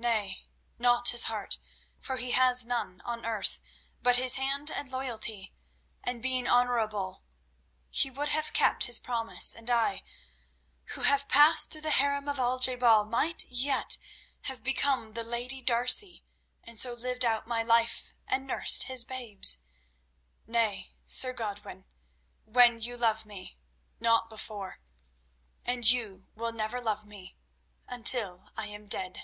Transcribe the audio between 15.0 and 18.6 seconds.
the lady D'Arcy, and so lived out my life and